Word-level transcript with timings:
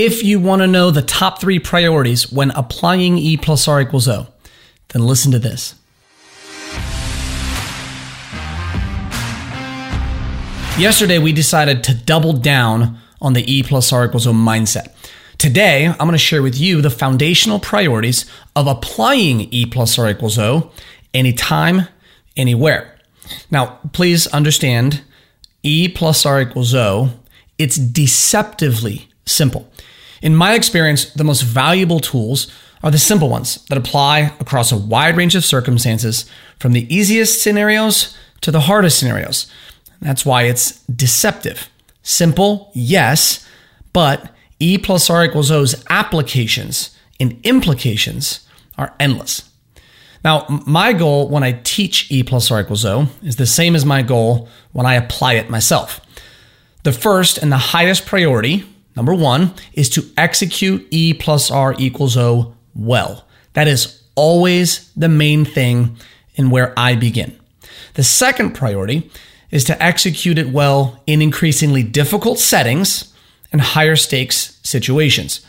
If 0.00 0.22
you 0.22 0.38
want 0.38 0.62
to 0.62 0.68
know 0.68 0.92
the 0.92 1.02
top 1.02 1.40
three 1.40 1.58
priorities 1.58 2.30
when 2.30 2.52
applying 2.52 3.18
E 3.18 3.36
plus 3.36 3.66
R 3.66 3.80
equals 3.80 4.06
O, 4.06 4.28
then 4.90 5.04
listen 5.04 5.32
to 5.32 5.40
this. 5.40 5.74
Yesterday, 10.78 11.18
we 11.18 11.32
decided 11.32 11.82
to 11.82 11.94
double 11.94 12.32
down 12.32 12.96
on 13.20 13.32
the 13.32 13.42
E 13.52 13.64
plus 13.64 13.92
R 13.92 14.04
equals 14.04 14.28
O 14.28 14.32
mindset. 14.32 14.94
Today, 15.36 15.88
I'm 15.88 15.96
going 15.96 16.12
to 16.12 16.18
share 16.18 16.44
with 16.44 16.56
you 16.56 16.80
the 16.80 16.90
foundational 16.90 17.58
priorities 17.58 18.24
of 18.54 18.68
applying 18.68 19.52
E 19.52 19.66
plus 19.66 19.98
R 19.98 20.10
equals 20.10 20.38
O 20.38 20.70
anytime, 21.12 21.88
anywhere. 22.36 22.96
Now, 23.50 23.80
please 23.92 24.28
understand 24.28 25.02
E 25.64 25.88
plus 25.88 26.24
R 26.24 26.42
equals 26.42 26.72
O, 26.72 27.10
it's 27.58 27.74
deceptively 27.74 29.07
simple. 29.28 29.70
In 30.22 30.34
my 30.34 30.54
experience, 30.54 31.06
the 31.12 31.24
most 31.24 31.42
valuable 31.42 32.00
tools 32.00 32.50
are 32.82 32.90
the 32.90 32.98
simple 32.98 33.28
ones 33.28 33.64
that 33.66 33.78
apply 33.78 34.32
across 34.40 34.72
a 34.72 34.76
wide 34.76 35.16
range 35.16 35.34
of 35.34 35.44
circumstances, 35.44 36.24
from 36.58 36.72
the 36.72 36.92
easiest 36.94 37.42
scenarios 37.42 38.16
to 38.40 38.50
the 38.50 38.62
hardest 38.62 38.98
scenarios. 38.98 39.50
That's 40.00 40.24
why 40.24 40.44
it's 40.44 40.82
deceptive. 40.84 41.68
Simple, 42.02 42.70
yes, 42.74 43.46
but 43.92 44.32
E 44.60 44.78
plus 44.78 45.10
R 45.10 45.24
equals 45.24 45.50
O's 45.50 45.84
applications 45.90 46.96
and 47.20 47.40
implications 47.44 48.46
are 48.76 48.94
endless. 48.98 49.50
Now, 50.24 50.46
my 50.66 50.92
goal 50.92 51.28
when 51.28 51.42
I 51.42 51.60
teach 51.64 52.10
E 52.10 52.22
plus 52.22 52.50
R 52.50 52.60
equals 52.60 52.84
O 52.84 53.08
is 53.22 53.36
the 53.36 53.46
same 53.46 53.74
as 53.74 53.84
my 53.84 54.02
goal 54.02 54.48
when 54.72 54.86
I 54.86 54.94
apply 54.94 55.34
it 55.34 55.50
myself. 55.50 56.00
The 56.84 56.92
first 56.92 57.38
and 57.38 57.52
the 57.52 57.58
highest 57.58 58.06
priority, 58.06 58.64
number 58.98 59.14
one, 59.14 59.54
is 59.74 59.88
to 59.90 60.04
execute 60.16 60.84
E 60.90 61.14
plus 61.14 61.52
R 61.52 61.72
equals 61.78 62.16
O 62.16 62.56
well. 62.74 63.24
That 63.52 63.68
is 63.68 64.02
always 64.16 64.92
the 64.94 65.08
main 65.08 65.44
thing 65.44 65.96
and 66.36 66.50
where 66.50 66.74
I 66.76 66.96
begin. 66.96 67.38
The 67.94 68.02
second 68.02 68.54
priority 68.54 69.08
is 69.52 69.62
to 69.64 69.80
execute 69.80 70.36
it 70.36 70.48
well 70.48 71.00
in 71.06 71.22
increasingly 71.22 71.84
difficult 71.84 72.40
settings 72.40 73.14
and 73.52 73.60
higher 73.60 73.94
stakes 73.94 74.58
situations. 74.64 75.46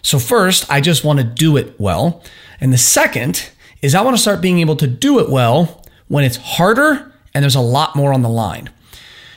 So, 0.00 0.20
first, 0.20 0.70
I 0.70 0.80
just 0.80 1.02
want 1.02 1.18
to 1.18 1.24
do 1.24 1.56
it 1.56 1.80
well. 1.80 2.22
And 2.60 2.72
the 2.72 2.78
second 2.78 3.50
is 3.82 3.96
I 3.96 4.02
want 4.02 4.16
to 4.16 4.22
start 4.22 4.40
being 4.40 4.60
able 4.60 4.76
to 4.76 4.86
do 4.86 5.18
it 5.18 5.28
well 5.28 5.84
when 6.06 6.22
it's 6.22 6.36
harder 6.36 7.12
and 7.34 7.42
there's 7.42 7.56
a 7.56 7.60
lot 7.60 7.96
more 7.96 8.12
on 8.12 8.22
the 8.22 8.28
line. 8.28 8.70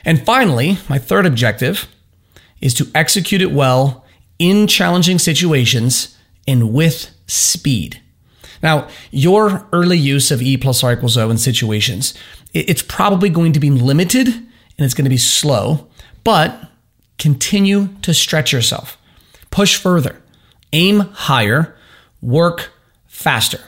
And 0.04 0.24
finally, 0.24 0.78
my 0.88 0.98
third 0.98 1.26
objective 1.26 1.88
is 2.60 2.74
to 2.74 2.88
execute 2.94 3.42
it 3.42 3.52
well 3.52 4.04
in 4.38 4.66
challenging 4.66 5.18
situations 5.18 6.16
and 6.46 6.72
with 6.72 7.10
speed. 7.26 8.00
Now, 8.62 8.88
your 9.10 9.66
early 9.72 9.98
use 9.98 10.30
of 10.30 10.42
E 10.42 10.56
plus 10.56 10.82
R 10.82 10.92
equals 10.92 11.16
O 11.16 11.30
in 11.30 11.38
situations, 11.38 12.14
it's 12.52 12.82
probably 12.82 13.28
going 13.28 13.52
to 13.52 13.60
be 13.60 13.70
limited 13.70 14.28
and 14.28 14.84
it's 14.84 14.94
going 14.94 15.04
to 15.04 15.10
be 15.10 15.16
slow, 15.16 15.88
but 16.24 16.70
continue 17.18 17.88
to 18.02 18.14
stretch 18.14 18.52
yourself. 18.52 18.98
Push 19.50 19.76
further, 19.76 20.22
aim 20.72 21.00
higher, 21.00 21.76
work 22.20 22.72
faster. 23.06 23.60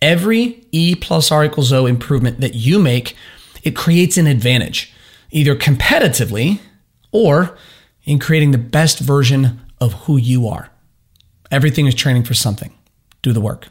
Every 0.00 0.66
E 0.70 0.94
plus 0.94 1.32
R 1.32 1.44
equals 1.44 1.72
O 1.72 1.86
improvement 1.86 2.40
that 2.40 2.54
you 2.54 2.78
make, 2.78 3.16
it 3.62 3.74
creates 3.74 4.16
an 4.16 4.26
advantage, 4.26 4.92
either 5.30 5.56
competitively 5.56 6.60
or 7.10 7.56
in 8.08 8.18
creating 8.18 8.52
the 8.52 8.58
best 8.58 9.00
version 9.00 9.60
of 9.82 9.92
who 9.92 10.16
you 10.16 10.48
are. 10.48 10.70
Everything 11.50 11.86
is 11.86 11.94
training 11.94 12.22
for 12.24 12.32
something. 12.32 12.72
Do 13.20 13.34
the 13.34 13.40
work. 13.40 13.68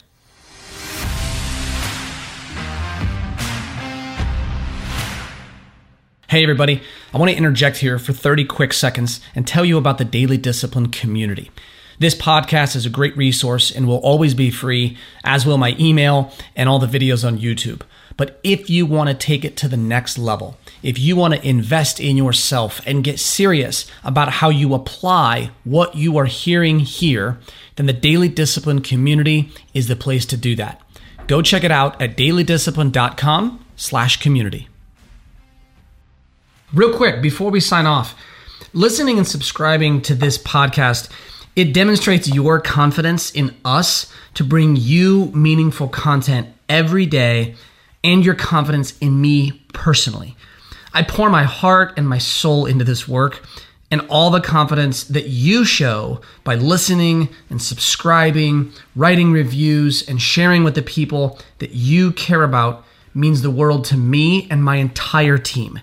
Hey, 6.29 6.43
everybody. 6.43 6.83
I 7.11 7.17
want 7.17 7.31
to 7.31 7.37
interject 7.37 7.77
here 7.77 7.97
for 7.97 8.13
30 8.13 8.45
quick 8.45 8.73
seconds 8.73 9.21
and 9.33 9.47
tell 9.47 9.65
you 9.65 9.75
about 9.75 9.97
the 9.97 10.05
Daily 10.05 10.37
Discipline 10.37 10.89
community. 10.89 11.49
This 11.99 12.13
podcast 12.13 12.75
is 12.75 12.85
a 12.85 12.91
great 12.91 13.17
resource 13.17 13.71
and 13.71 13.87
will 13.87 13.97
always 13.97 14.35
be 14.35 14.51
free, 14.51 14.97
as 15.23 15.47
will 15.47 15.57
my 15.57 15.75
email 15.79 16.31
and 16.55 16.69
all 16.69 16.77
the 16.77 16.85
videos 16.85 17.25
on 17.25 17.39
YouTube. 17.39 17.81
But 18.17 18.39
if 18.43 18.69
you 18.69 18.85
want 18.85 19.09
to 19.09 19.15
take 19.15 19.43
it 19.43 19.57
to 19.57 19.67
the 19.67 19.77
next 19.77 20.17
level, 20.19 20.57
if 20.83 20.99
you 20.99 21.15
want 21.15 21.33
to 21.33 21.47
invest 21.47 21.99
in 21.99 22.15
yourself 22.15 22.81
and 22.85 23.03
get 23.03 23.19
serious 23.19 23.89
about 24.03 24.29
how 24.29 24.49
you 24.49 24.75
apply 24.75 25.49
what 25.63 25.95
you 25.95 26.17
are 26.17 26.25
hearing 26.25 26.79
here, 26.81 27.39
then 27.77 27.87
the 27.87 27.93
Daily 27.93 28.29
Discipline 28.29 28.81
community 28.81 29.51
is 29.73 29.87
the 29.87 29.95
place 29.95 30.25
to 30.27 30.37
do 30.37 30.55
that. 30.55 30.81
Go 31.27 31.41
check 31.41 31.63
it 31.63 31.71
out 31.71 31.99
at 31.99 32.15
dailydiscipline.com 32.15 33.65
slash 33.75 34.17
community. 34.17 34.67
Real 36.73 36.95
quick, 36.95 37.21
before 37.21 37.49
we 37.49 37.59
sign 37.59 37.85
off, 37.85 38.15
listening 38.73 39.17
and 39.17 39.27
subscribing 39.27 40.01
to 40.03 40.13
this 40.13 40.37
podcast, 40.37 41.09
it 41.57 41.73
demonstrates 41.73 42.27
your 42.27 42.61
confidence 42.61 43.31
in 43.31 43.53
us 43.65 44.13
to 44.35 44.43
bring 44.43 44.75
you 44.75 45.31
meaningful 45.33 45.87
content 45.87 46.47
every 46.69 47.07
day 47.07 47.55
and 48.03 48.23
your 48.23 48.35
confidence 48.35 48.95
in 48.99 49.19
me 49.19 49.63
personally. 49.73 50.37
I 50.93 51.01
pour 51.01 51.31
my 51.31 51.45
heart 51.45 51.97
and 51.97 52.07
my 52.07 52.19
soul 52.19 52.67
into 52.67 52.83
this 52.83 53.07
work 53.07 53.43
and 53.89 54.01
all 54.07 54.29
the 54.29 54.39
confidence 54.39 55.05
that 55.05 55.29
you 55.29 55.65
show 55.65 56.21
by 56.43 56.53
listening 56.53 57.27
and 57.49 57.59
subscribing, 57.59 58.71
writing 58.95 59.31
reviews, 59.31 60.07
and 60.07 60.21
sharing 60.21 60.63
with 60.63 60.75
the 60.75 60.83
people 60.83 61.39
that 61.57 61.71
you 61.71 62.11
care 62.11 62.43
about 62.43 62.85
means 63.15 63.41
the 63.41 63.49
world 63.49 63.83
to 63.85 63.97
me 63.97 64.47
and 64.51 64.63
my 64.63 64.75
entire 64.75 65.39
team. 65.39 65.79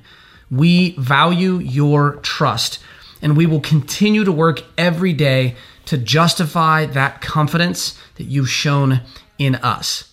We 0.52 0.94
value 0.98 1.58
your 1.58 2.16
trust, 2.16 2.78
and 3.24 3.36
we 3.36 3.46
will 3.46 3.60
continue 3.60 4.22
to 4.22 4.30
work 4.30 4.62
every 4.78 5.14
day 5.14 5.56
to 5.86 5.98
justify 5.98 6.86
that 6.86 7.20
confidence 7.20 7.98
that 8.16 8.24
you've 8.24 8.50
shown 8.50 9.00
in 9.38 9.56
us. 9.56 10.12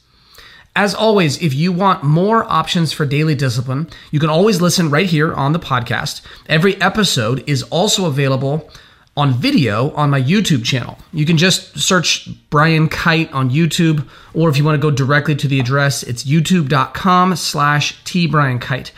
As 0.75 0.95
always, 0.95 1.41
if 1.41 1.53
you 1.53 1.73
want 1.73 2.03
more 2.03 2.45
options 2.45 2.93
for 2.93 3.05
daily 3.05 3.35
discipline, 3.35 3.89
you 4.09 4.21
can 4.21 4.29
always 4.29 4.61
listen 4.61 4.89
right 4.89 5.05
here 5.05 5.33
on 5.33 5.51
the 5.51 5.59
podcast. 5.59 6.21
Every 6.47 6.81
episode 6.81 7.43
is 7.45 7.63
also 7.63 8.05
available 8.05 8.71
on 9.17 9.33
video 9.33 9.91
on 9.91 10.09
my 10.09 10.21
YouTube 10.21 10.63
channel. 10.63 10.97
You 11.11 11.25
can 11.25 11.37
just 11.37 11.77
search 11.77 12.29
Brian 12.49 12.87
Kight 12.87 13.29
on 13.33 13.49
YouTube, 13.49 14.07
or 14.33 14.49
if 14.49 14.55
you 14.57 14.63
want 14.63 14.81
to 14.81 14.89
go 14.89 14.95
directly 14.95 15.35
to 15.35 15.49
the 15.49 15.59
address, 15.59 16.01
it's 16.03 16.23
youtube.com 16.23 17.35
slash 17.35 18.01
tbriankight. 18.05 18.91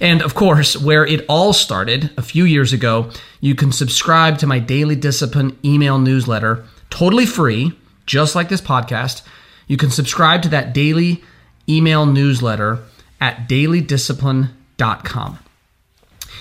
And 0.00 0.22
of 0.22 0.34
course, 0.34 0.76
where 0.76 1.06
it 1.06 1.24
all 1.28 1.52
started 1.52 2.10
a 2.16 2.22
few 2.22 2.44
years 2.44 2.72
ago, 2.72 3.10
you 3.40 3.54
can 3.54 3.72
subscribe 3.72 4.38
to 4.38 4.46
my 4.46 4.58
Daily 4.58 4.96
Discipline 4.96 5.58
email 5.64 5.98
newsletter, 5.98 6.64
totally 6.90 7.26
free, 7.26 7.72
just 8.06 8.34
like 8.34 8.48
this 8.48 8.60
podcast. 8.60 9.22
You 9.66 9.76
can 9.76 9.90
subscribe 9.90 10.42
to 10.42 10.48
that 10.50 10.74
daily 10.74 11.22
email 11.68 12.06
newsletter 12.06 12.80
at 13.20 13.48
dailydiscipline.com. 13.48 15.38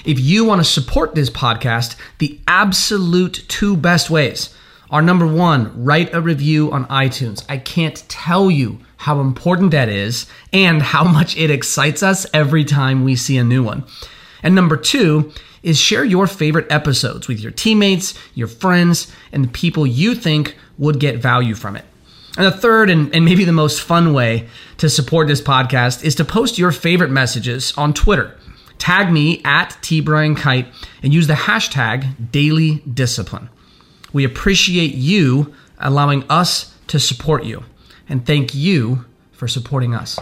If 0.05 0.19
you 0.19 0.43
want 0.43 0.59
to 0.59 0.65
support 0.65 1.15
this 1.15 1.29
podcast, 1.29 1.95
the 2.17 2.39
absolute 2.47 3.45
two 3.47 3.77
best 3.77 4.09
ways 4.09 4.53
are 4.89 5.01
number 5.01 5.25
one, 5.25 5.83
write 5.83 6.13
a 6.13 6.21
review 6.21 6.71
on 6.71 6.85
iTunes. 6.85 7.43
I 7.47 7.57
can't 7.57 8.03
tell 8.09 8.51
you 8.51 8.79
how 9.03 9.19
important 9.19 9.71
that 9.71 9.89
is 9.89 10.27
and 10.53 10.81
how 10.81 11.03
much 11.03 11.35
it 11.35 11.51
excites 11.51 12.01
us 12.01 12.25
every 12.33 12.63
time 12.63 13.03
we 13.03 13.17
see 13.17 13.37
a 13.37 13.43
new 13.43 13.61
one. 13.61 13.83
And 14.41 14.55
number 14.55 14.77
two 14.77 15.33
is 15.61 15.77
share 15.77 16.05
your 16.05 16.25
favorite 16.25 16.71
episodes 16.71 17.27
with 17.27 17.41
your 17.41 17.51
teammates, 17.51 18.17
your 18.33 18.47
friends, 18.47 19.11
and 19.33 19.43
the 19.43 19.49
people 19.49 19.85
you 19.85 20.15
think 20.15 20.55
would 20.77 21.01
get 21.01 21.17
value 21.17 21.53
from 21.53 21.75
it. 21.75 21.83
And 22.37 22.45
the 22.45 22.51
third 22.51 22.89
and, 22.89 23.13
and 23.13 23.25
maybe 23.25 23.43
the 23.43 23.51
most 23.51 23.81
fun 23.81 24.13
way 24.13 24.47
to 24.77 24.89
support 24.89 25.27
this 25.27 25.41
podcast 25.41 26.05
is 26.05 26.15
to 26.15 26.23
post 26.23 26.57
your 26.57 26.71
favorite 26.71 27.11
messages 27.11 27.73
on 27.75 27.93
Twitter. 27.93 28.37
Tag 28.77 29.11
me 29.11 29.41
at 29.43 29.71
tbriankight 29.81 30.67
and 31.03 31.13
use 31.13 31.27
the 31.27 31.33
hashtag 31.33 32.31
daily 32.31 32.81
discipline. 32.93 33.49
We 34.13 34.23
appreciate 34.23 34.95
you 34.95 35.53
allowing 35.77 36.23
us 36.29 36.73
to 36.87 37.01
support 37.01 37.43
you 37.43 37.65
and 38.09 38.25
thank 38.25 38.53
you 38.53 39.05
for 39.31 39.47
supporting 39.47 39.93
us. 39.93 40.19